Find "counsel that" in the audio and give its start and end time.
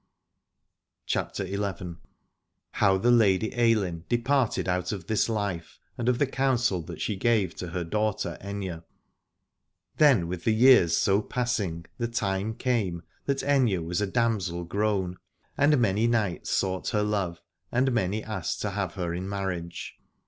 6.25-6.99